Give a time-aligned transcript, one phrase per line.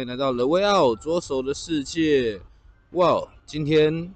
[0.00, 2.40] 欢迎来到 The Way Out 左手的世界。
[2.92, 4.14] 哇，今天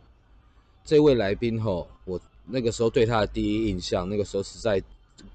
[0.83, 4.83] 这位来宾吼，我那个时候对他的第一印象，那个时候是在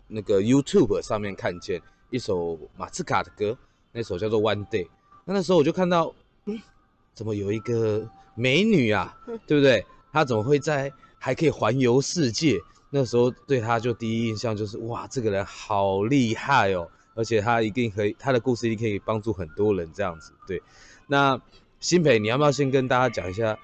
[0.07, 3.55] 那个 YouTube 上面看见一首马自卡的歌，
[3.91, 4.87] 那首叫做 One Day。
[5.23, 6.11] 那那时候我就看到，
[6.45, 6.59] 嗯，
[7.13, 9.85] 怎么有一个美女啊， 对不对？
[10.11, 12.59] 她怎么会在还可以环游世界？
[12.89, 16.89] 那时候对她就第一印象就是，哇，这个人好厉害哦。
[17.19, 20.31] 而且他一定可以，他的故事一定可以帮助很多人这样子。
[20.47, 20.63] 对，
[21.05, 21.37] 那
[21.81, 23.59] 新培，你要不要先跟大家讲一下，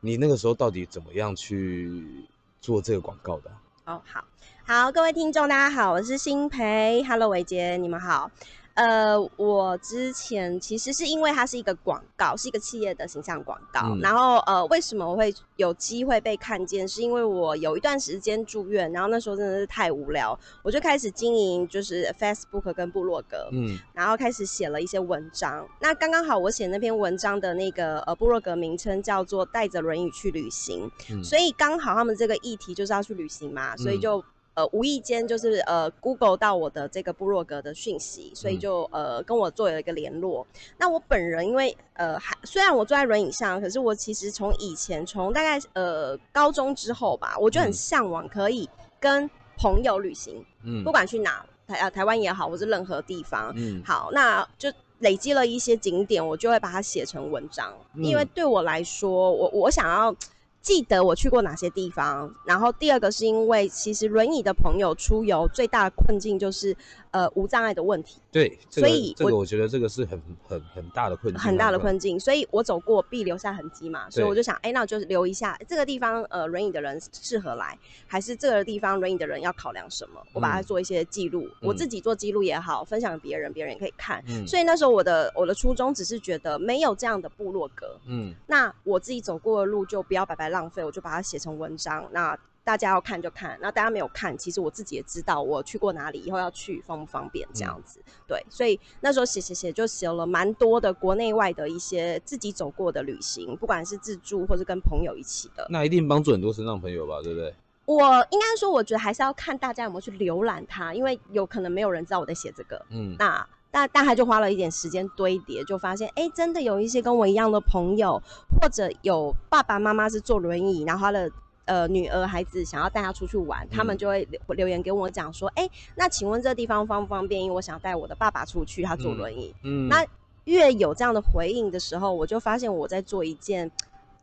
[0.00, 2.26] 你那个时候到底怎么样去
[2.62, 3.50] 做这个广告的？
[3.84, 4.24] 哦，好，
[4.64, 8.30] 好，各位听众，大家好，我是新培，Hello，伟杰，你们好。
[8.78, 13.80] 呃，我之前其实是因为它是一个广告，是一个企业的形象广告。
[13.86, 16.86] 嗯、然后呃，为什么我会有机会被看见？
[16.86, 25.66] 是因为我有一段时间住院，然后那时候真的是太无聊，我就开始经营就是 Facebook 跟部落格，嗯，然后开始写了一些文章。
[25.80, 34.24] 那刚刚好，我写那篇文章的那个呃部落格名称叫做“带着轮椅去旅行”，嗯、所以刚好他们这个议题就是要去旅行嘛，所以就。
[34.58, 40.44] 呃，无意间就是呃，Google 到我的这个部落格的讯息，所以就呃跟我做了一个联络。
[40.76, 54.68] 那我本人因为呃还虽然我坐在轮椅上，可是我其实从以前从大概呃高中之后吧，我就很向往可以跟朋友旅行，嗯，不管去哪台啊台湾也好，或是任何地方，嗯，好，那就
[54.98, 60.12] 累积了一些景点，我就会把它写成文章，嗯，因为对我来说，我我想要。
[60.60, 66.76] 记得我去过哪些地方，然后第二个是因为其实轮椅的朋友出游最大的困境就是
[67.10, 68.20] 呃无障碍的问题。
[68.30, 72.18] 对，这个、所以这个我觉得这个是很很很大的困境，很大的困境。
[72.18, 80.20] 所以我走过必留下痕迹嘛，所以我就想，哎，那我就留一下这个地方，呃，轮椅的人适合来，还是这个地方轮椅的人要考量什么？
[80.32, 84.22] 我把它做一些记录，嗯、我自己做记录也好，分享给别人，别人也可以看。
[84.28, 92.08] 嗯、所以那时候我的我的初衷只是觉得没有这样的部落格，嗯，那我自己走过的路就不要白白浪费，我就把它写成文章。
[92.12, 97.98] 那大家要看就看，那大家没有看，其实我自己也知道我去过哪里，以后要去方不方便这样子。
[98.04, 105.66] 嗯、对，所以那时候写写写就写了蛮多的国内外的一些自己走过的旅行，不管是自助或是跟朋友一起的。
[105.70, 107.54] 那一定帮助很多身障朋友吧，对不对？
[107.86, 112.84] 我应该说，我觉得还是要看大家有没有去浏览它，因为有可能没有人知道我在写这个。
[112.90, 118.22] 嗯，那大大概就花了一点时间堆叠，就发现哎、欸，真的有一些跟我一样的朋友，
[118.60, 121.32] 或者有爸爸妈妈是坐轮椅，然后他的。
[121.68, 127.40] 呃，女儿孩子想要带她出去玩，嗯、他们就会留留言给我讲说，哎、欸，那请问这地方方不方便？
[127.42, 129.54] 因为我想带我的爸爸出去，他坐轮椅。
[129.62, 130.04] 嗯，那
[130.44, 133.70] 越有这样的回应的时候，我就发现我在做一件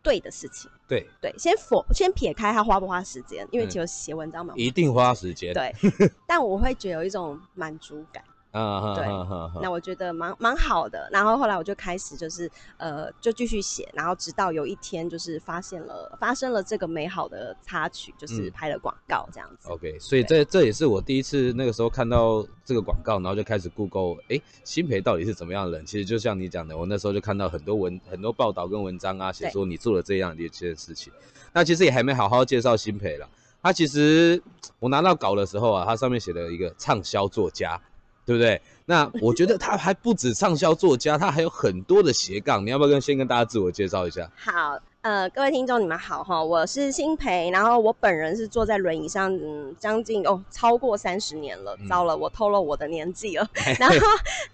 [0.01, 0.69] 对的事情。
[0.87, 5.53] 对对，先否先撇开他花不花时间，因为只有写文章嘛，一定花时间。
[5.53, 5.73] 对，
[6.27, 8.23] 但我会觉得有一种满足感。
[8.55, 9.05] 啊，对，
[9.61, 11.09] 那我觉得蛮蛮好的。
[11.11, 19.67] 然后后来我就开始就是呃，就继续写，然后直到有一天就是发现了发生了这个美好的插曲，就是拍了广告这样子。
[19.67, 25.85] OK，所以这这也是我第一次那个时候看到这个广告，然后就开始 Google，哎，新培到底是怎么样的人？
[25.85, 31.11] 其实就像你讲的，我那时候就看到很多文很多报道跟文章啊，写说你做了这样的一件事情。
[31.51, 33.27] 那其实也还没好好介绍新培了。
[33.61, 34.41] 他其实
[34.79, 37.81] 我拿到稿的时候啊，他上面写的一个畅销作家。
[38.25, 38.61] 对不对？
[38.87, 42.65] 那我觉得他还不止畅销作家，他还有很多的斜杠。
[42.65, 44.29] 你要不要跟先跟大家自我介绍一下？
[44.35, 51.75] 好，呃，各位听众你们好哈，我是新培，然后我本人是坐在轮椅上，嗯，将近哦超过三十年了。
[51.89, 53.47] 糟了，我透露我的年纪了。
[53.53, 53.95] 嗯、 然后，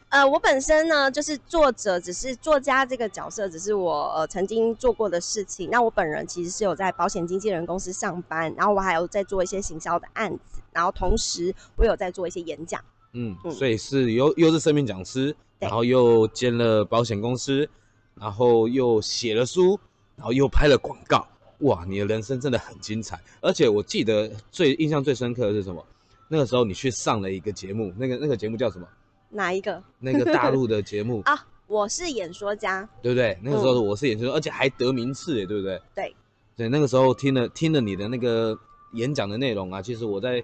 [0.08, 5.70] 呃，我本身呢就是作者，只是作家这个角色，只是我呃曾经做过的事情。
[5.70, 12.82] 那我本人其实是有在保险经纪人公司上班，然后我还有在做一些行销的案子，然后同时我有在做一些演讲。
[13.14, 17.68] 嗯，所以是又又是生命讲师，然后又兼了保险公司，
[18.16, 19.80] 然后又写了书，
[20.16, 21.28] 然后又拍了广告，
[21.60, 23.20] 哇，你的人生真的很精彩。
[23.42, 25.86] 而且我记得最印象最深刻的是什么？
[26.28, 28.88] 那个时候你去上了一个节目，那个那个节目叫什么？
[29.30, 29.82] 哪一个？
[30.00, 33.38] 那个大陆的节目 啊，我是演说家，对不对？
[33.44, 35.82] 那个时候我是演说，而且还得名次，哎，对不对？
[35.94, 36.16] 对
[36.56, 38.58] 对，那个时候听了听了你的那个
[38.94, 40.44] 演讲的内容啊，其实我在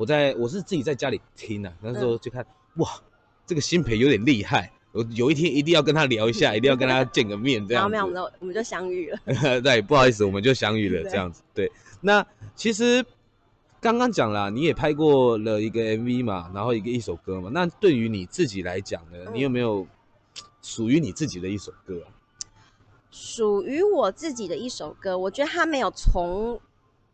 [0.00, 2.88] 我在我是自己在家里听啊，那时候就看、嗯、哇，
[3.44, 7.92] 这个新培有点厉害，我有一天一定要跟他聊一下， 一定要跟他见个面，这样子。
[7.92, 9.18] 没有没有，我们就相遇了。
[9.60, 11.42] 对，不好意思，我们就相遇了，这样子。
[11.52, 11.70] 对，
[12.00, 12.26] 那
[12.56, 13.04] 其实
[13.78, 17.50] 刚刚讲了，你也拍过了一个 MV 嘛，然后一个一首歌嘛。
[17.52, 19.86] 那对于你自己来讲呢，你有没有
[20.62, 22.08] 属于你自己的一首歌啊？
[23.10, 26.58] 属于我自己的一首歌，我觉得它没有从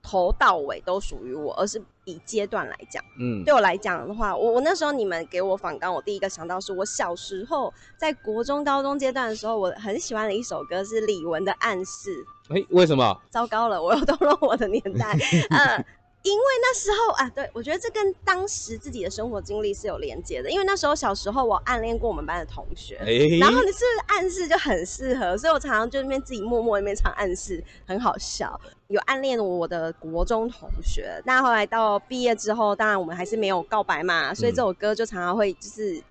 [0.07, 3.03] 头到尾都属于我，而是以阶段来讲。
[3.19, 12.11] 嗯，对我来讲的话，我我那时候你们给我访纲，我第一个想到是我小时候在国中、高中阶段的时候，我很喜欢的一首歌是李玟的《暗示》。
[12.57, 13.21] 哎，为什么？
[13.31, 15.17] 糟糕了，我又透露我的年代。
[15.51, 15.85] 嗯。
[16.23, 20.51] 因为那时候啊，对，我觉得这跟当时自己的生活经历是有连接的。
[20.51, 25.39] 因为那时候小时候我暗恋过我们班的同学，欸、然后你是不是暗示就很适合？
[25.39, 28.61] 所以我常常就那边自己默默那边唱暗示，很好笑。
[28.89, 36.03] 有暗恋我的国中同学，那后来到毕业之后，当然我们还是没有告白嘛，所以这首歌就常常会就是。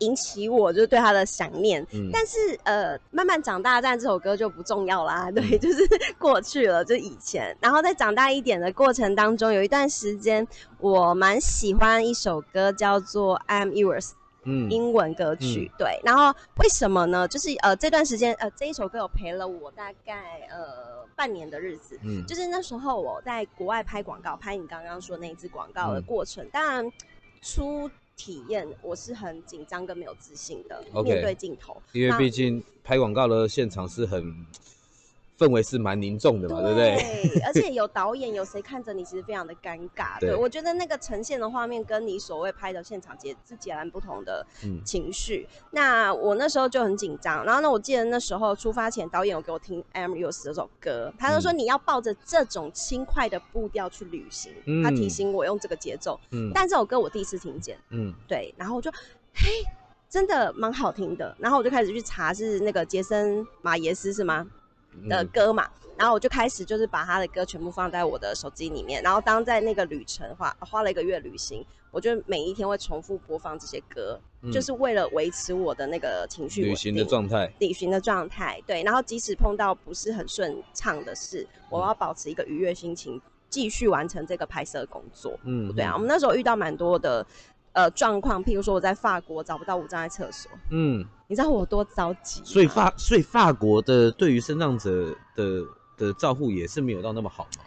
[0.00, 5.30] 引起我就是对他的想念，嗯、但是呃，慢慢长大，但这首歌就不重要啦。
[5.30, 5.88] 对，嗯、 就是
[6.18, 7.56] 过去了，就以前。
[7.62, 10.46] 然后在长大一点的过程当中，有一段时间
[10.80, 14.08] 我蛮喜欢一首歌，叫做《I'm Yours》，
[14.46, 15.70] 嗯，英文歌曲。
[15.70, 17.28] 嗯、对，然后为什么呢？
[17.28, 21.98] 就是呃，这段时间呃，这一首歌有陪了我大概呃半年的日子。
[22.02, 26.92] 嗯，就是那时候我在国外拍广告，拍你刚刚说那一支广告的过程，嗯、当然
[27.42, 27.90] 出。
[28.18, 34.34] 体验我是很紧张跟没有自信的，Okay, 面对镜头，因为毕竟拍广告的现场是很。
[35.38, 36.96] 氛围是蛮凝重的嘛，对，不对？
[37.34, 40.18] 对，而且 有导演，有谁看着你，其实非常的尴尬。
[40.18, 44.46] 对，我觉得那个呈现的画面跟你所谓拍的现场截是截然不同的
[44.84, 45.46] 情绪。
[45.50, 56.18] 嗯、那我那时候就很紧张，然后呢，我记得那时候出发前，导演有给我听《Yours》这首歌，他就说你要抱着这种轻快的步调去旅行，嗯、他提醒我用这个节奏。
[56.30, 58.90] 嗯，但这首歌我第一次听见，嗯，对，然后我就
[59.34, 59.50] 嘿，
[60.08, 64.46] 真的蛮好听的，然后我就开始去查是那个杰森马耶斯是吗？
[65.08, 87.26] 的歌嘛，然后我就开始就是把他的歌全部放在我的手机里面，然后当在那个旅程花花了一个月旅行，我就每一天会重复播放这些歌，嗯、就是为了维持我的那个情绪旅行的状态，旅行的状态，对，然后即使碰到不是很顺畅的事，我要保持一个愉悦心情，继续完成这个拍摄工作，嗯，对啊，我们那时候遇到蛮多的。
[87.76, 92.40] 呃，状况，譬如说我在法国找不到无障碍厕所，嗯，你知道我多着急。
[92.42, 95.62] 所以法，所以法国的对于身障者的
[95.94, 97.62] 的照护也是没有到那么好吗？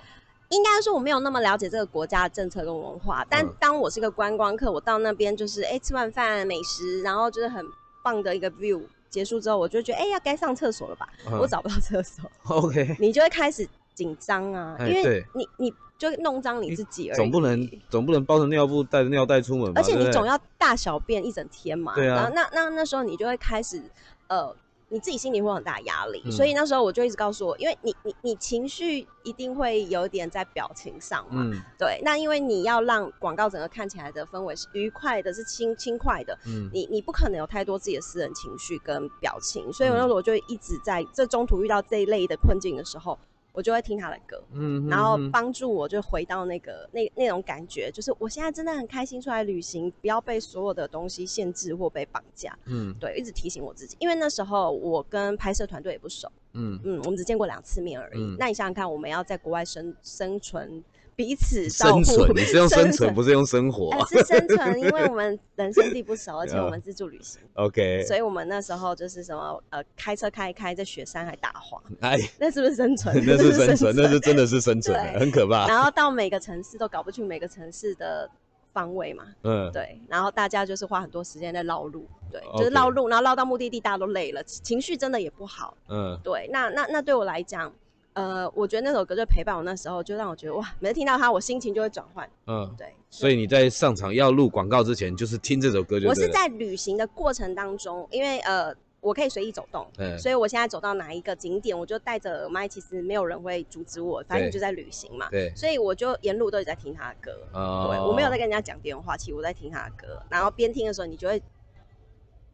[0.50, 7.64] 应该说我没有那么了解这个国家的政策跟文化，但当我是个观光客，我到那边就是哎、欸、吃完饭美食，然后就是很
[8.04, 15.74] 棒的一个 view，结束之后我就觉得哎、欸、要该上厕所了吧，嗯、我找不到厕所， OK，你就会开始紧张啊，因为你你。
[16.00, 19.82] 就弄脏你自己而已，总不能总不能包着尿布带着尿袋出门吧？
[19.82, 21.94] 而且你总要大小便一整天嘛。
[21.94, 22.32] 对啊。
[22.34, 23.84] 那那那时候你就会开始，
[24.30, 24.56] 呃，
[24.88, 26.22] 你自己心里会有很大压力。
[26.24, 31.42] 嗯、所以那时候我就一直告诉我，因为你你你情绪一定会有点在表情上嘛。
[31.44, 31.62] 嗯。
[31.78, 32.00] 对。
[32.02, 36.34] 那因为你要让广告整个看起来的氛围是愉快的，是轻轻快的。
[36.48, 36.70] 嗯。
[36.72, 43.20] 你你不可能有太多自己的私人情绪跟表情，所以我那时候我就一直在这中途遇到这一类的困境的时候。
[43.52, 58.20] 我就会听他的歌，嗯，然后帮助我就回到那个那那种感觉，就是我现在真的很开心出来旅行，不要被所有的东西限制或被绑架，嗯，对，一直提醒我自己，因为那时候我跟拍摄团队也不熟，嗯嗯，我们只见过两次面而已。
[58.20, 60.84] 嗯，那你想想看，我们要在国外生生存。
[61.20, 63.92] 彼此生存， 你是用生存，不是用生活。
[64.08, 67.42] 是生存，因为我们人生地不熟，而且我 们自助旅行。
[67.56, 71.78] OK，所以我们那时候就是什么呃，开车开一开，在雪山还打滑。
[72.00, 73.22] 哎，那是不是生存？
[73.28, 75.68] 那是生存，那是真的是生存，很可怕。
[75.68, 78.30] 然后到每个城市都搞不清每个城市的
[78.72, 79.26] 方位嘛。
[79.44, 80.00] 嗯，对。
[80.08, 85.76] 然后大家就是花很多时间在绕路，对，就是绕路，然后绕到目的地，大家都累了，情绪真的也不好。
[85.90, 86.50] 嗯，对。
[86.50, 87.74] 那那那对我来讲。
[88.14, 92.30] 呃，我觉得那首歌就陪伴我那时候，就让我觉得哇，每次听到它，我心情就会转换。
[92.48, 92.94] 嗯，对。
[93.10, 96.08] 所以你在上场要录广告之前，就是听这首歌就。
[96.10, 105.30] 我是在旅行的过程当中，因为呃，我可以随意走动，嗯，所以我现在走到哪一个景点，我就带着耳麦，其实没有人会阻止我，反正就在旅行嘛。
[105.30, 105.52] 对。
[105.56, 107.32] 所以我就沿路都在听他的歌。
[107.54, 107.88] 哦。
[107.90, 111.42] 对，我没有在跟人家讲电话，其实我在听他的歌，然后边听的时候，你就会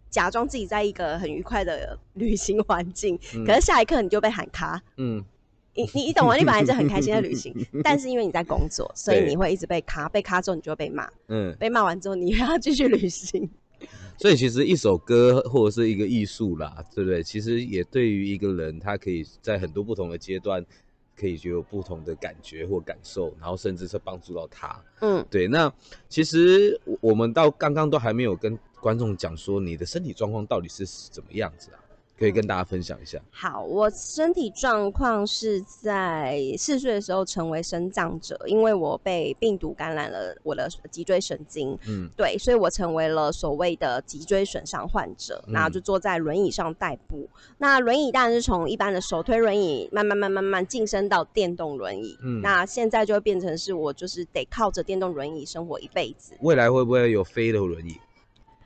[0.09, 4.81] 假装自己在一个很愉快的旅行环境，可是下一刻你就被喊卡。
[4.97, 5.23] 嗯。
[5.75, 6.35] 你你你懂吗？
[6.35, 7.53] 你本来就很开心在旅行，
[7.83, 11.09] 但是因为你在工作，所以你会一直被卡，被卡之后你就会被骂。
[11.27, 13.49] 嗯，被骂完之后你又要继续旅行。
[14.17, 17.21] 所以其实一首歌或者是一个艺术啦，对不对？
[17.21, 20.65] 其实也对于一个人，他可以在很多不同的阶段，
[21.19, 24.81] 可以就有不同的感觉或感受，然后甚至是帮助到他。
[25.01, 25.45] 嗯，对。
[25.49, 25.71] 那
[26.07, 31.79] 其实我们到刚刚都还没有跟观众讲说你的身体状况到底是怎么样子啊？
[32.17, 33.19] 可以跟大家分享一下。
[33.29, 41.77] 好，我身体状况是在四岁的时候成为身障者，因为我被病毒感染了我的脊椎神经。
[41.87, 47.27] 嗯，对，所以我成为了所谓的脊椎损伤患者，然后就坐在轮椅上代步。
[47.35, 52.17] 嗯、那轮椅当然是从一般的手推轮椅慢慢慢慢慢晋升到电动轮椅。
[52.21, 56.33] 嗯，那现在就会变成是我就是得靠着电动轮椅生活一辈子。
[56.39, 57.97] 未来会不会有飞的轮椅？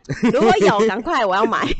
[0.33, 1.63] 如果有，赶快我要买。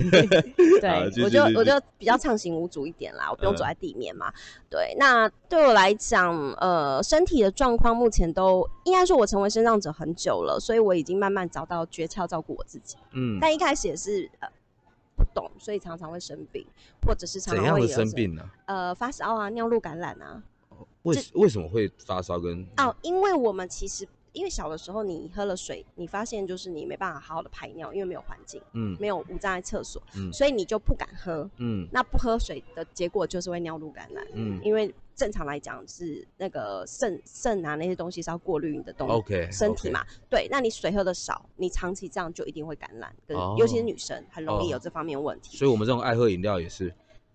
[0.80, 4.30] 对，我就我就比较畅行无阻一点啦，我不用走在地面嘛。
[4.30, 4.34] 嗯、
[4.70, 12.98] 对，那对我来讲，呃，身体的状况目前都应该说，我成为身障者很久了，所以我已经慢慢找到诀窍照顾我自己。
[13.14, 14.48] 嗯，但一开始也是呃
[15.16, 16.64] 不懂，所以常常会生病，
[17.08, 18.50] 或者是常常会生病呢、啊？
[18.68, 20.44] 呃，发烧啊，尿路感染啊。
[21.02, 22.64] 为为什么会发烧跟？
[22.78, 24.08] 哦，因为我们其实。
[24.40, 43.60] 因为小的时候你喝了水，你发现就是你没办法好好的排尿，因为没有环境，嗯，没有无障碍厕所，嗯，所以你就不敢喝，嗯，那不喝水的结果就是会尿路感染，嗯，因为正常来讲是那个肾肾啊那些东西是要过滤你的东西，OK，身体嘛.对，那你水喝的少，你长期这样就一定会感染，跟、oh.
[43.60, 46.94] 尤其是女生很容易有这方面问题，所以我们这种爱喝饮料也是，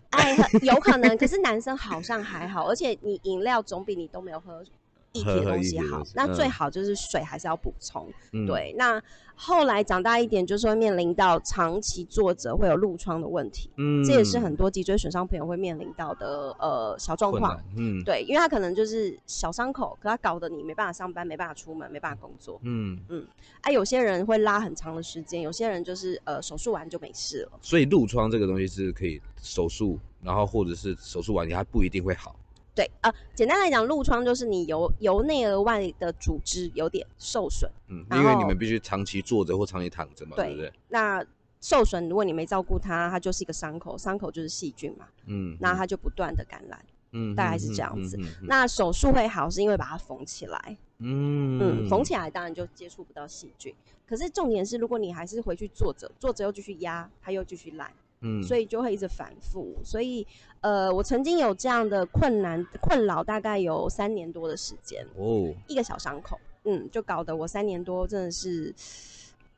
[0.09, 4.63] 爱喝有可能，可是男生好像还好，而且你饮料总比你都没有喝。
[5.15, 8.11] 一体的东西好，那最好就是水还是要补充。
[8.33, 9.01] 嗯、对，那
[9.33, 13.69] 后来长大一点，就是会面临到长期坐着会有褥疮的问题。
[13.77, 17.59] 嗯，这也是很多脊椎损伤朋友会面临到的呃小状况。
[17.77, 22.59] 嗯，对，因为他可能就是小伤口，可他搞得你没办法上班，没办法出门，没办法工作。
[22.63, 23.25] 嗯嗯，
[23.61, 27.59] 哎、啊，有些人会拉很长的时间，有些人就是呃手术完就没事了。
[27.61, 32.35] 所以褥疮这个东西是可以手术，然后或者是手术完，你还不一定会好。
[32.75, 37.71] 对，呃，简单来讲，褥疮就是你由由内而外的组织有点受损。
[37.87, 40.73] 嗯，因为你们必须长期坐着或长期躺着嘛，对，不对？
[40.89, 41.25] 那
[41.61, 45.07] 受损，如果你没照顾它，它就是一个伤口，伤口就是细菌嘛。
[45.25, 46.85] 嗯，那它就不断的感染。
[47.11, 48.17] 嗯，大概是这样子。
[48.17, 50.77] 嗯嗯嗯嗯嗯、那手术会好，是因为把它缝起来。
[50.97, 53.73] 嗯嗯，缝起来当然就接触不到细菌。
[54.05, 57.89] 可是重点是，如果你还是回去坐着，坐着又继续压，它又继续烂。
[58.21, 60.25] 嗯，所以就会一直反复，所以
[60.65, 68.73] 呃，我曾经有这样的困难困扰，大概有三年多的时间哦，一个小伤口，嗯，就搞得我三年多真的是。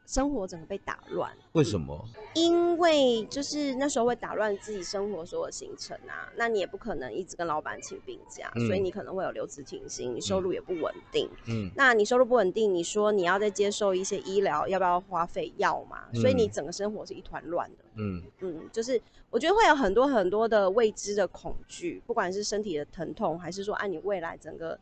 [0.08, 2.02] 生活整个被打乱，为什么？
[2.34, 11.30] 因为就是那时候会打乱自己生活所有行程啊，那你也不可能一直跟老板请病假，嗯、所以你可能会有留职停薪，你收入也不稳定。
[11.50, 15.52] 嗯，那你收入不稳定，你说你要再接受一些医疗，要不要花费？
[15.58, 16.06] 药嘛？
[16.14, 17.84] 嗯、所以你整个生活是一团乱的。
[17.96, 24.80] 嗯嗯，就是我觉得会有很多很多的未知的恐惧，不管是身体的疼痛，还是说按你未来整个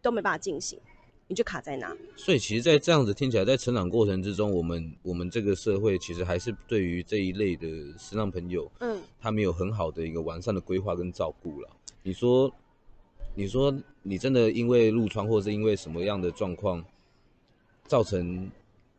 [0.00, 0.80] 都没办法进行。
[1.26, 7.66] 你就卡在哪，所以其实，在这样子听起来，在成长过程之中，我们我们这个社会其实还是对于这一类的
[7.98, 11.68] 时尚朋友，嗯，他没有很好的一个完善的规划跟照顾了。
[12.02, 12.52] 你说，
[13.34, 16.84] 你说你真的因为褥疮，或者是因为什么样的状况，
[17.86, 18.50] 造成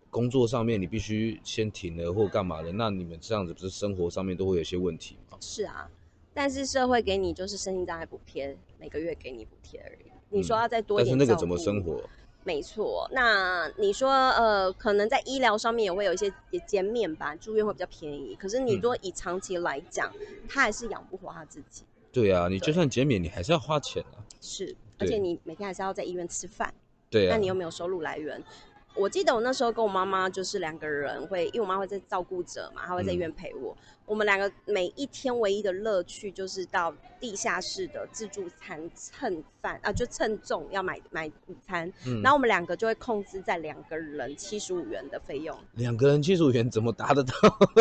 [0.10, 2.72] 工作上面你必须先停了或干嘛的？
[2.72, 5.38] 那你们这样子不是生活上面都会有些问题吗？
[5.42, 5.88] 是啊，
[6.34, 10.12] 但是社会给你就是身心障碍补贴，每个月给你补贴而已。
[10.30, 12.02] 你说要再多一点，但是那个怎么生活？
[12.44, 16.32] 没错，那你说呃，可能在医疗上面也会有一些
[16.68, 18.36] 减免吧，住院会比较便宜。
[18.40, 21.84] 可是你说以长期来讲，嗯、他还是养不活他自己。
[22.12, 24.22] 对啊，你就算减免，你还是要花钱啊。
[24.42, 26.72] 是，而且你每天还是要在医院吃饭。
[27.10, 28.40] 对啊，那你又没有收入来源。
[28.94, 33.76] 我记得我那时候跟我妈妈就是两个人会，因为我妈会在照顾者嘛，她会在医院陪我。
[33.76, 41.92] 嗯、我们两个每一天唯一的乐趣就是到地下室的自助餐蹭饭啊，就蹭重要买买午餐。
[42.06, 45.58] 嗯、然后我们两个就会控制在两个人七十五元的费用。
[45.74, 47.34] 两个人七十五元怎么达得到？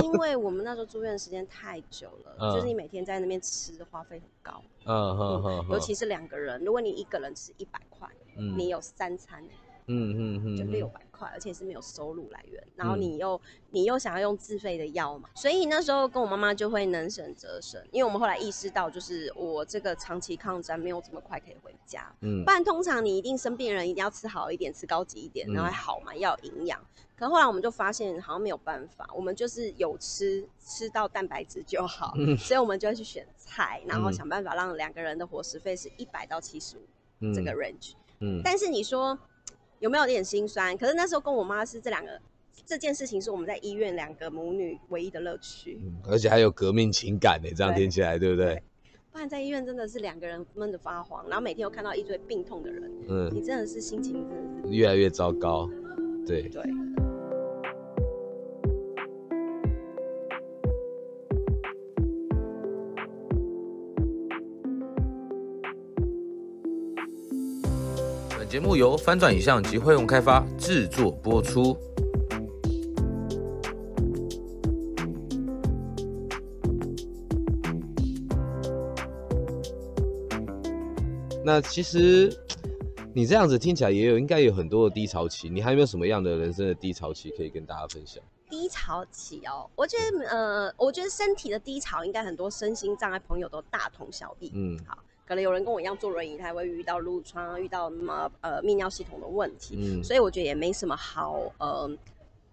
[0.03, 4.63] 因为我们那时候住院的时间太久了，嗯、就是你每天在那边吃的花费很高。
[4.87, 9.45] 嗯嗯嗯，尤其是两个人，如果你一个人吃一百块，嗯、你有三餐。
[9.87, 10.87] 嗯嗯嗯，就六。
[10.89, 26.81] 百块，而且是没有收入来源，然后你又、嗯、你又想要用自费的药嘛，所以那时候跟我妈妈就会能省则省，因为我们后来意识到，就是我这个长期抗战没有这么快可以回家，嗯，不然通常你一定生病人一定要吃好一点，吃高级一点，然后还好嘛，要有营养。
[27.17, 38.41] 可后来我们就发现好像没有办法，我们就是有吃吃到蛋白质就好，嗯、所以我们就会去选菜，然后想办法让两个人的伙食费是一百到七十五这个 range，嗯，嗯。
[38.43, 39.17] 但是你说。
[39.85, 40.75] 有没有点心酸？
[40.79, 42.19] 可是那时候跟我妈是这两个
[42.65, 47.51] 这件事情是我们在医院两个母女唯一的乐趣，嗯，而且还有革命情感呢。
[47.55, 48.63] 这样听起来对，对不对？
[49.13, 55.69] 不然在医院真的是两个人闷得发慌，然后每天又看到一堆病痛的人，嗯，你真的是心情真的是越来越糟糕，
[56.27, 56.63] 对对。
[68.55, 71.77] 节目由翻转影像及辉洪开发制作播出。
[81.45, 82.33] 那其实
[83.13, 85.49] 你这样子听起来也有，应该有很多的低潮期。
[85.49, 88.23] 你还有没有什么样的人生的低潮期可以跟大家分享？
[88.49, 94.53] 低潮期哦，我觉得呃，我觉得身体的低潮应该很多身心障碍朋友都大同小异。
[94.55, 99.77] 嗯，好，可能有人跟我一样坐轮椅，他会遇到褥疮，遇到什么呃泌尿系统的问题。
[99.79, 101.91] 嗯，所以我觉得也没什么好呃。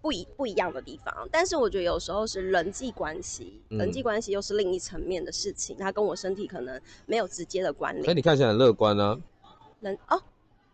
[0.02, 8.04] 不一不一样的地方，但是我觉得有时候是人际关系，嗯、人际关系又是另一层面的事情，它跟我身体可能没有直接的关联。
[8.04, 9.54] 所以你看起来很乐观呢、啊。
[9.78, 10.20] 人哦，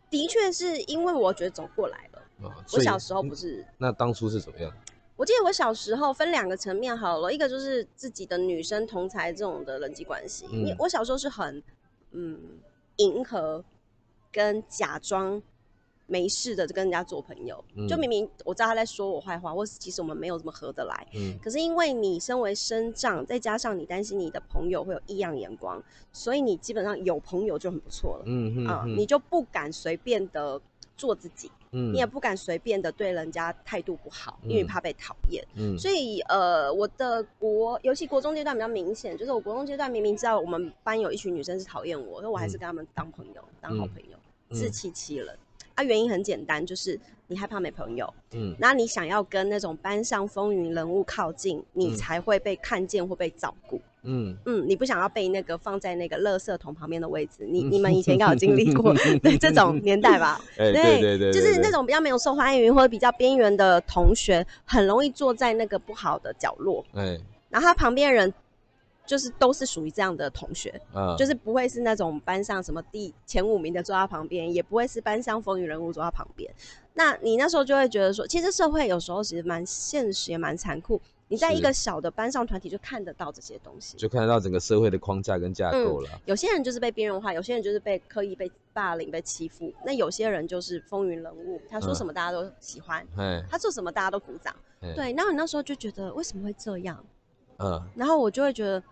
[0.08, 2.22] 的确是因为我觉得走过来了。
[2.40, 3.62] 哦、我小时候不是。
[3.76, 4.72] 那当初是怎么样？
[5.14, 11.62] 我记得我小时候分两个层面好了，一个就是自己的女生同才这种的人际关系，嗯、我小时候是很
[12.12, 12.38] 嗯
[12.96, 13.64] 迎合
[14.32, 15.42] 跟假装。
[16.10, 30.58] 没事的，就跟人家做朋友，嗯、就明明我知道他在说我坏话，或是其实我们没有这么合得来，嗯，可是因为你身为身障，再加上你担心你的朋友会有异样眼光，所以你基本上有朋友就很不错了，嗯嗯，你就不敢随便的
[30.96, 44.16] 做自己，嗯，你也不敢随便的对人家态度不好，嗯、因为怕被讨厌，嗯，所以呃，我的国，尤其国中阶段比较明显，就是我国中阶段明明知道我们班有一群女生是讨厌我，那我还是跟他们当朋友，嗯、当好朋友，
[44.50, 45.36] 嗯、自欺欺人。
[45.76, 46.98] 它、啊、原因很简单，就是
[47.28, 60.40] 你害怕没朋友，嗯，那你想要跟那种班上风云人物靠近，你才会被看见或被照顾，嗯嗯，你不想要被那个放在那个垃圾桶旁边的位置，你你们以前应该有经历过 对这种年代吧？
[60.56, 68.32] 欸、对对对，对，就是那种比较没有受欢迎或者比较边缘的同学，很容易坐在那个不好的角落，欸、然后他旁边的人。
[69.06, 76.52] 就是都是属于这样的同学，嗯，就是不会是那种班上什么第前五名的坐他旁边，也不会是班上风云人物坐他旁边。
[76.92, 81.00] 那你那时候就会觉得说，其实社会有时候其实蛮现实也蛮残酷。
[81.28, 86.08] 你在一个小的班上团体就看得到这些东西，就看得到整个社会的框架跟架构了。
[86.12, 89.72] 嗯，有些人就是被边缘化，有些人就是被刻意被霸凌、被欺负。
[89.84, 94.54] 那有些人就是风云人物，他说什么大家都喜欢，嗯，他做什么大家都鼓掌。
[94.80, 97.04] 对，然后你那时候就觉得为什么会这样？
[97.58, 98.82] 嗯，然后我就会觉得，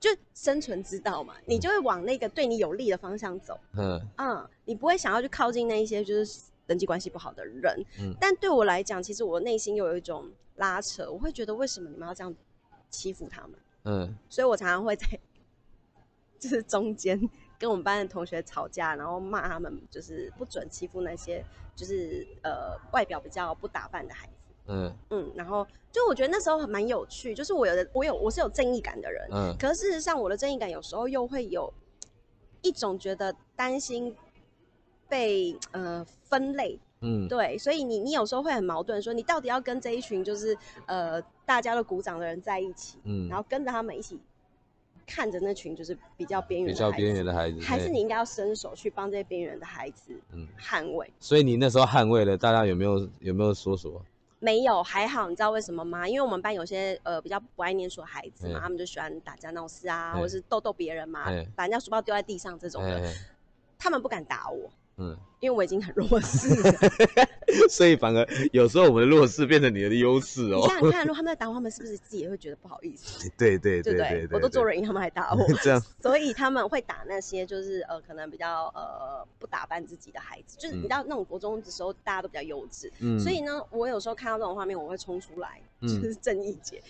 [0.00, 3.58] 就生存之道嘛，你就会往那个对你有利的方向走。
[3.78, 7.84] 嗯嗯，你不会想要去靠近那一些就是人际关系不好的人。
[8.00, 12.34] 嗯，但对我来讲，其实我内心又有一种拉扯，我会觉得为什么你们要这样
[12.90, 13.58] 欺负他们？
[13.84, 15.06] 嗯，所以我常常会在
[16.38, 17.18] 就是中间
[17.58, 24.32] 跟我们班的同学吵架，然后骂他们，就是不准欺负那些就是呃外表比较不打扮的孩子。
[24.68, 31.72] 嗯嗯，然后就我觉得那时候很蛮有趣，就是我有的我有我是有正义感的人，嗯，可是事实上我的正义感有时候又会有
[32.62, 34.12] 一种觉得担心
[35.08, 44.18] 被呃分类，嗯，对，所以你你有时候会很矛盾，说你到底要跟这一群就是呃大家都鼓掌的人在一起，嗯，然后跟着他们一起
[45.06, 51.08] 看着那群就是比较边缘比较边缘的孩子，还是你应该要伸手去帮这些边缘的孩子，嗯，捍卫。
[51.20, 54.02] 所以你那时候捍卫了，大家有没有有没有说说？
[54.38, 56.06] 没有，还好，你知道为什么吗？
[56.06, 61.24] 因为我们班有些呃比较不爱念书的孩子嘛，他们就喜欢打架闹事啊，或者是逗逗别人嘛，
[61.56, 63.14] 把人家书包丢在地上这种的，
[63.78, 64.70] 他们不敢打我。
[64.98, 66.72] 嗯，因为我已经很弱势了，
[67.68, 70.60] 所以反而有时候我们的弱势变成你的优势哦。
[70.62, 73.28] 你想想看，如果他们在打我，他们是不是自己也会觉得不好意思？
[73.36, 86.82] 对对对对，我都坐轮椅，他们还打我， 这样，所以他们会打那些就是呃可能比较呃不打扮自己的孩子，就是你知道那种国中的时候大家都比较幼稚，嗯，所以呢，我有时候看到这种画面，我会冲出来，就是正义姐。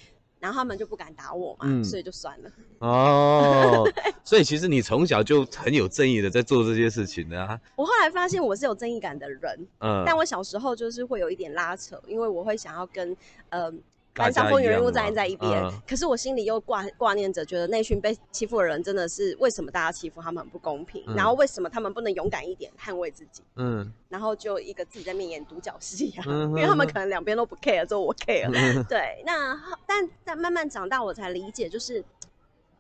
[0.46, 2.50] 然后他们就不敢打我嘛，嗯、所以就算了。
[2.78, 3.84] 哦，
[4.22, 7.60] 所以其实你从小就很有正义的在做这些事情的啊。
[7.74, 13.16] 我后来发现我是有正义感的人，嗯，但我小时候就是会有一点拉扯，因为我会想要跟，
[13.48, 13.82] 嗯、
[14.16, 14.26] 呃。
[14.26, 21.02] 班上风云人物站在一边，嗯、可是我心里又挂挂念着，觉得那群被欺负的人真的是为什么大家欺负他们很不公平？
[21.06, 23.42] 嗯、然后为什么他们不能勇敢一点捍卫自己？
[23.56, 28.48] 嗯，然后就一个自己在面演独角戏啊，嗯、因为他们可能两边都不 care，只有我 care。
[28.54, 32.02] 嗯、对，那但但慢慢长大，我才理解，就是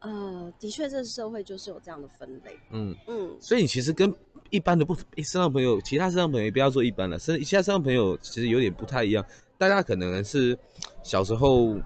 [0.00, 2.58] 呃，的确这个社会就是有这样的分类。
[2.70, 4.12] 嗯嗯，所以你其实跟
[4.50, 9.24] 一般的不身上朋友，其他身上朋友也不要说一般了，身其他身上朋友其实有点不太一样。
[9.58, 10.58] 大家可能是
[11.02, 11.76] 小时候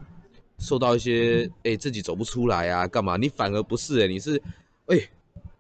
[0.59, 3.17] 受到一些哎、欸、自己走不出来啊，干嘛？
[3.17, 4.37] 你反而不是哎、欸，你是
[4.87, 5.11] 哎、欸，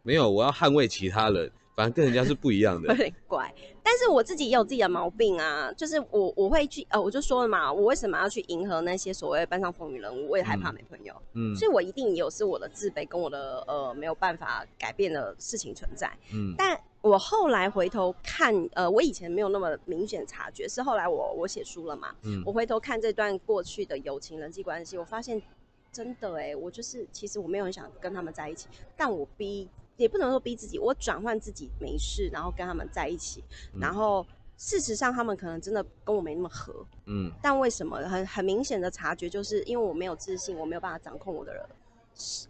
[0.02, 3.52] 没有，我要捍卫其他人，反正跟人家是不一样的， 有点怪。
[3.82, 10.28] 但是我自己也有自己的毛病啊，就是我我会去呃，我就说了嘛，我为什么要去迎合那些所谓班上风云人物？
[10.28, 25.40] 我也害怕没朋友，嗯，所以我一定有是我的自卑跟我的呃没有办法改变的事情存在，嗯，但我后来回头看，呃，我以前没有那么明显察觉，是后来我我写书了嘛，嗯，我回头看这段过去的友情人际关系，我发现
[25.92, 29.68] 真的哎、欸，我就是其实我没有很想跟他们在一起，但我逼。
[29.96, 41.62] 也不能说逼自己，我转换自己没事，然后跟他们在一起，嗯、然后事实上他们可能真的跟我没那么合，嗯，但为什么很很明显的察觉，就是因为我没有自信，我没有办法掌控我的人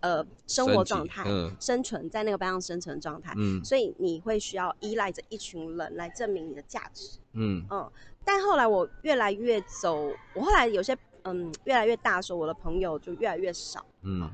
[0.00, 7.90] 呃生活状态，嗯、生存在那个班上生存状态，嗯，所以你会需要依赖着一群人来证明你的价值，嗯嗯，
[8.24, 14.22] 但后来我越来越走，我后来有些嗯越来越大的时候，我的朋友就越来越少，嗯。
[14.22, 14.30] 嗯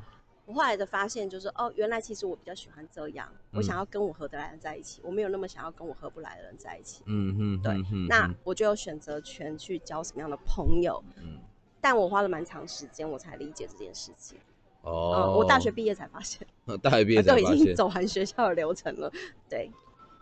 [0.46, 7.03] 我后来的发现就是，哦，原来其实我比较喜欢这样，嗯、我想要跟我合得来的人在一起，我没有那么想要跟我合不来的人在一起。
[7.07, 11.03] 嗯嗯，对，嗯、那我就有选择权去交什么样的朋友。
[11.16, 11.40] 嗯，
[11.81, 14.38] 但我花了蛮长时间，我才理解这件事情。
[14.87, 16.40] 哦、嗯，我大学毕业才发现，
[16.81, 19.12] 大学毕业才发现，都已经走完学校的流程了。
[19.51, 19.70] 对，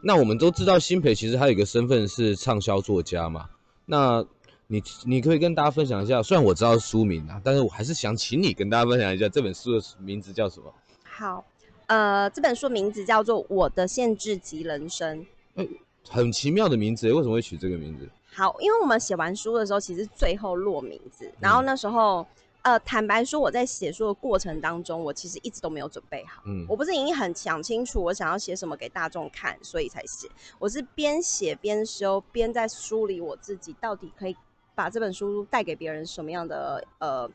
[0.02, 3.48] 那我们都知道新培其实他有一个身份是畅销作家嘛，
[3.86, 4.24] 那。
[4.66, 10.72] 你你可以跟大家分享一下，虽然我知道书名啊，但是我还是想请你跟大家分享一下这本书的名字叫什么？
[11.04, 11.44] 好，
[11.86, 15.20] 呃，这本书名字叫做《我的限制级人生》。
[15.56, 15.68] 欸，
[16.08, 18.08] 很奇妙的名字，为什么会取这个名字？
[18.32, 22.26] 好，因为我们写完书的时候，其实最后落名字，然后那时候，嗯、
[22.64, 26.42] 呃，坦白说，我在写书的过程当中，我其实一直都没有准备好。
[26.44, 30.28] 嗯，我不是已经很想清楚我想要写什么给大众看，所以才写。
[30.58, 34.36] 我是边写边修，边在梳理我自己到底可以。
[34.76, 37.30] 把这本书带给别人什么样的呃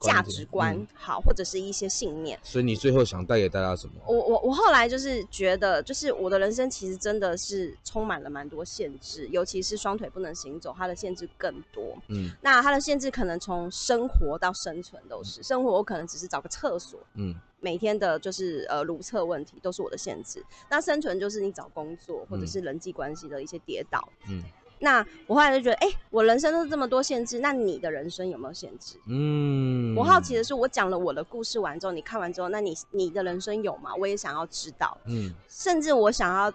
[0.00, 2.38] 价值观，嗯、好，或者是一些信念。
[2.42, 3.94] 所以你最后想带给大家什么？
[4.06, 11.96] 我我我后来就是觉得，就是我的人生其实真的是充满了蛮多限制，尤其是双腿不能行走，它的限制更多。
[12.08, 15.40] 嗯，那它的限制可能从生活到生存都是。
[15.40, 20.44] 嗯、生活我可能只是找个厕所，嗯，每天的就是呃如厕问题都是我的限制。
[20.70, 24.42] 那生存就是你找工作或者是人际关系的一些跌倒，嗯。
[24.80, 28.96] 那我后来就觉得，哎、欸，我人生都是这么多限制，那你的人生有没有限制？
[29.08, 33.94] 嗯，我好奇的是，我讲了我的故事完之后，你看完之后，那你你的人生有吗？
[33.96, 34.96] 我也想要知道。
[35.06, 36.52] 嗯，甚至我想要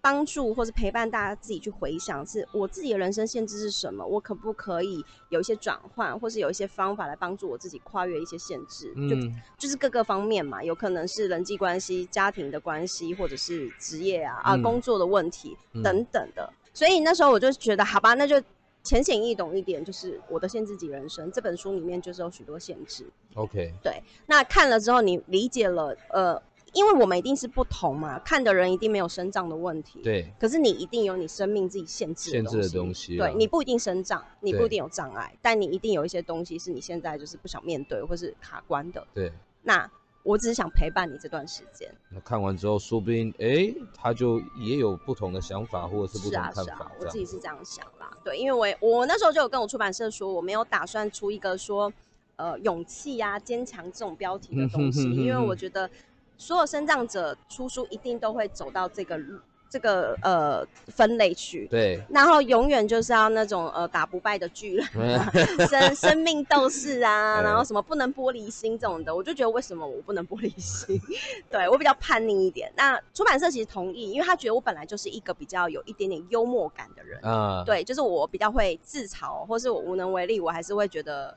[0.00, 4.06] 帮助或是陪伴大家自己去回想，是我自己的人生限制是什么？
[4.06, 8.92] 我可不可以有一些转换，或是有一些方法来帮助我自己跨越一些限制？
[8.94, 9.16] 嗯，就
[9.58, 16.52] 就是各个方面嘛，有可能是人际关系、家庭的关系，或者是职业啊啊、嗯、工作的问题等等的。
[16.78, 18.40] 所以那时候我就觉得，好吧，那就
[18.84, 23.04] 浅显易懂一点，就是我的限制级人生这本书里面就是有许多限制。
[23.34, 26.40] OK，对，那看了之后你理解了，呃，
[26.74, 30.00] 因为我们一定是不同嘛，看的人一定没有生长的问题。
[30.04, 30.32] 对。
[30.38, 32.30] 可是你一定有你生命自己限制。
[32.30, 33.26] 限制的东西啊。
[33.26, 39.04] 对，你不一定生长，你不一定有障碍，但你一定有一些东西是你现在就是不想面对或是卡关的。
[39.12, 39.32] 对。
[39.64, 39.90] 那。
[40.28, 41.90] 我只是想陪伴你这段时间。
[42.10, 46.62] 那看完之后，说不定哎、欸，他就也有不同的想法，或者是不同的看法。
[46.64, 48.14] 是啊，是啊，我自己是这样想啦。
[48.22, 51.90] 对，因为我我那时候就有跟我出版社说，我没有打算出一个说
[52.36, 55.88] 呃勇气啊、坚强这种标题的东西， 因为我觉得
[56.36, 59.38] 所有身障者出书一定都会走到这个路。
[59.70, 64.86] 这个呃分类去，对，然后永远就是要那种呃打不败的巨人，
[65.68, 70.98] 生生命斗士啊，然后什么不能玻璃心这种的，我就觉得为什么我不能玻璃心？
[71.50, 72.72] 对，我比较叛逆一点。
[72.76, 81.36] 那出版社其实同意，因为他觉得我本来就是一个比较有一点点幽默感的人啊，对，就是我比较会自嘲，或是我无能为力，我还是会觉得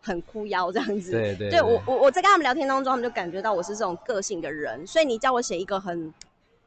[0.00, 1.10] 很哭腰这样子。
[1.10, 6.14] 对对，对，对我我我在跟他们聊天当中，他们就感觉到我是这种个性的人，所以你叫我写一个很。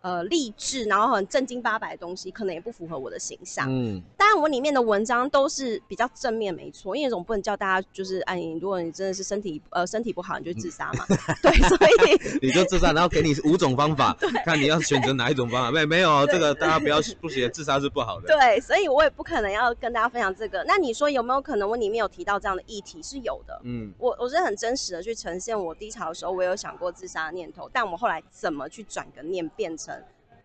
[0.06, 3.66] 呃，励志，然后很正经八百的东西，可能也不符合我的形象。
[3.68, 11.04] 嗯，当然我里面的文章都是比较正面，没错，因为总不能叫大家就是，哎，如果你真的是身体呃身体不好，你就自杀嘛。
[11.10, 14.16] 嗯、对，所以 你就自杀，然后给你五种方法，
[14.46, 15.72] 看你要选择哪一种方法。
[15.72, 18.28] 没没有，对这个大家不要不写，自杀是不好的。
[18.28, 20.64] 对，所以我也不可能要跟大家分享这个。
[20.68, 23.02] 那你说有没有可能我里面有提到这样的议题？
[23.02, 23.60] 是有的。
[23.64, 29.95] 嗯，我我是很真实的去呈现我低潮的时候，我有想过自杀的念头，但我后来怎么去转个念，变成。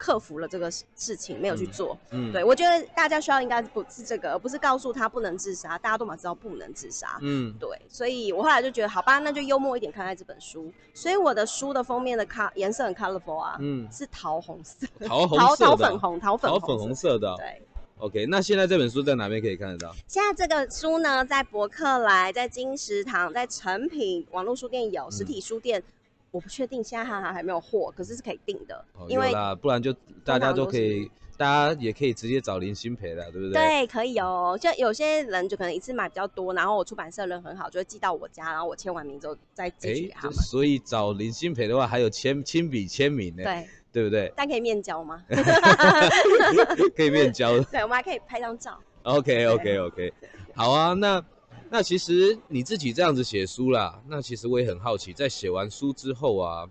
[0.01, 1.97] 克服了这个事情，没有去做。
[2.11, 5.77] 嗯，对，我觉得大家需要应该不是这个，而不是告诉他不能自杀。
[5.77, 7.19] 大家都嘛知道不能自杀。
[7.21, 10.73] 嗯，对，所以我后来就觉得，好吧，那就幽默一点看待这本书。
[10.95, 17.37] 所以我的书的封面的咖颜色很 colorful 啊，嗯，是桃红色，桃红色，桃粉红，桃粉桃粉红色的。
[17.37, 17.63] 对
[17.99, 19.95] ，OK，那现在这本书在哪边可以看得到？
[20.09, 25.83] 现在这个书呢，在博客来，在金石堂，在成品网络书店有，实体书店。
[26.31, 28.85] 我不确定，现在还还还没有货，可是是可以订的。
[28.95, 29.93] 哦、因为啦，不然就
[30.25, 33.53] 大家都可以，大家也可以直接找林欣培的，对不对？
[33.53, 34.57] 对，可以哦。
[34.61, 40.33] 就有些人就可能一次买比较多，然后我出版社人很好，就会寄到我家，然后我签完名之后再寄给他们。
[40.35, 44.33] 所以找林欣培的话，还有签亲笔签名呢，对，对不对？
[44.37, 45.25] 但可以面交吗？
[46.95, 47.59] 可以面交。
[47.65, 48.79] 对，我们还可以拍张照。
[49.03, 50.13] OK，OK，OK。
[50.55, 51.25] 好啊，那。
[51.73, 56.69] 那其实你自己这样子写书啦，那其实我也很好奇，在写完书之后啊，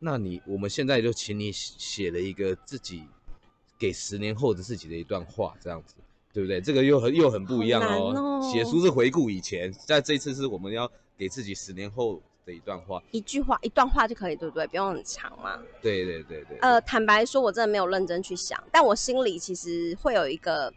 [0.00, 3.04] 那你我们现在就请你写了一个自己
[3.78, 5.94] 给十年后的自己的一段话，这样子，
[6.32, 6.60] 对不对？
[6.60, 8.12] 这个又很又很不一样哦。
[8.16, 14.66] 哦写书是回顾以前，在这次是我们要给自己十年后的一段话，一句话一段话就可以，对不对？
[14.66, 15.56] 不用很长嘛。
[15.80, 16.58] 对对对对。
[16.58, 20.74] 呃，坦白说，我真的没有认真去想，但我心里其实会有一个。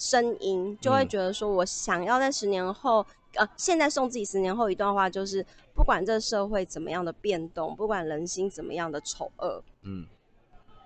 [0.00, 10.06] 声音就会觉得说，我想要在十年后，嗯、呃，现在送自己十年后一段话，就是不管这社会怎么样的变动，不管人心怎么样的丑恶，嗯，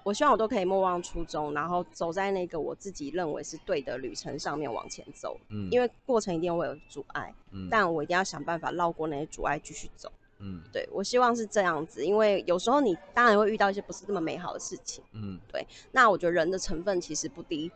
[0.02, 17.70] 我希望我都可以莫忘初衷，然后走在那个我自己认为是对的旅程上面往前走，嗯，因为过程一定会有阻碍，嗯，但我一定要想办法绕过那些阻碍继续走，嗯，对，我希望是这样子，因为有时候你当然会遇到一些不是这么美好的事情，嗯，对，那我觉得人的成分其实不低。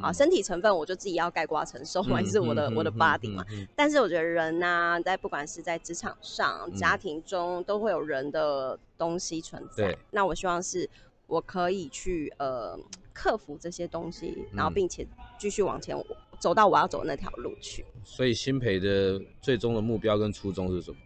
[0.00, 3.44] 啊，身体成分我就自己要盖瓜承受，还是我的我的 body 嘛。
[3.76, 9.96] 但是我觉得人呐，在不管是在职场上、家庭中，都会有人的东西存在。
[10.10, 10.88] 那我希望是
[11.26, 12.78] 我可以去呃
[13.12, 15.06] 克服这些东西，然后并且
[15.38, 15.96] 继续往前
[16.38, 17.84] 走到我要走的那条路去。
[18.02, 20.96] 所以新培的最终的目标跟初衷是什么？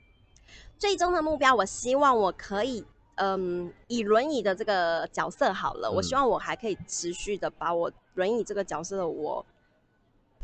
[0.78, 2.84] 最终的目标，我希望我可以。
[3.18, 9.44] 嗯，以轮椅的这个角色好了，嗯，我希望我还可以持续的把我轮椅这个角色的我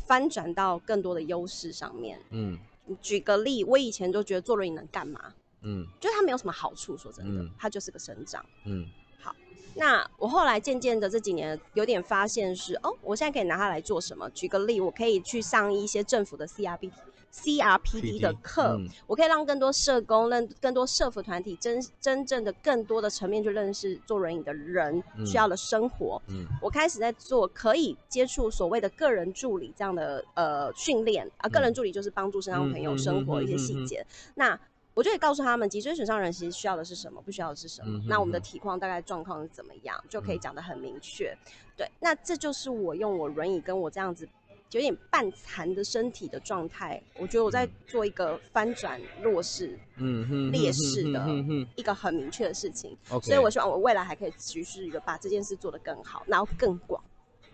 [0.05, 2.19] 翻转到更多的优势上面。
[2.31, 2.57] 嗯，
[3.01, 5.33] 举个例，我以前就觉得坐轮椅能干嘛？
[5.61, 8.45] 嗯，就是它没有什么好处，说真的，嗯，它就是个生长。
[8.65, 8.85] 嗯，
[9.19, 9.33] 好，
[9.75, 14.29] 那我后来渐渐的这几年有点发现是，哦，我现在可以拿它来做什么？
[14.31, 16.91] 举个例，我可以去上一些政府的 CRPT。
[17.35, 26.21] CRPD 的课，嗯，我可以让更多社工、认更多社服团体真真正的更多的层面去认识坐轮椅的人需要的生活。
[26.27, 34.05] 嗯，我开始在做可以接触所谓的个人助理这样的呃训练啊，个人助理就是帮助身障朋友生活一些细节。
[34.35, 34.57] 那
[34.93, 37.99] 我就可以告诉他们，脊椎损伤人其实需要的是什么，不需要的是什么。
[37.99, 41.37] 嗯、那我们的体况大概状况是怎么样，就可以讲得很明确。
[41.75, 44.25] 对，那这就是我用我轮椅跟我这样子。
[44.71, 51.27] 有点半残的身体的状态，我觉得我在做一个翻转弱势、嗯哼，劣势的
[51.75, 52.97] 一个很明确的事情。
[53.09, 53.25] Okay.
[53.27, 57.01] 所以我希望我未来还可以持续的把这件事做得更好，然后更广。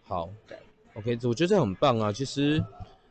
[0.04, 0.58] 好，对
[0.96, 2.12] ，OK，我觉得这很棒啊。
[2.12, 2.64] 其实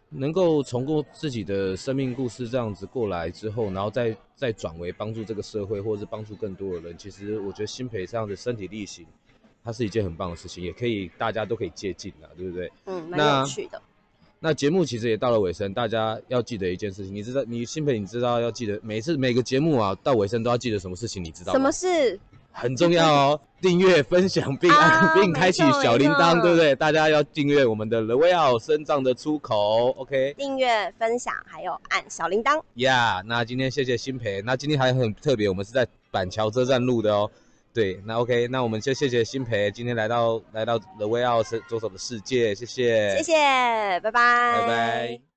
[0.09, 9.07] 能够从过自己的生命故事这样子过来之后，然后再再转为帮助这个社会，或者是帮助更多的人，其实我觉得新培这样的身体力行，
[9.63, 12.73] 它是一件很棒的事情，也可以大家都可以借鉴的，对不对？
[12.87, 13.81] 嗯，蛮有趣的。
[14.43, 21.59] 那节目其实也到了尾声，大家要记得一件事情，你知道，你新培，你知道要记得，每次每个节目啊到尾声都要记得什么事情，你知道吗？
[21.59, 22.19] 什么事？
[22.53, 26.75] 很重要哦，订阅、分享并按并开启小铃铛，对不对？
[26.75, 30.35] 大家要订阅我们的 The Way Out 身障的出口，OK？
[30.37, 32.61] 订阅、分享还有按小铃铛。
[32.75, 37.31] Yeah，那今天谢谢新培，那今天还很特别，我们是在板桥车站录的哦。
[37.73, 43.35] 对，那 OK，那我们就谢谢新培今天来到来到 The Way Out 左手的世界，谢谢，谢谢，
[44.01, 45.30] 拜拜，拜拜。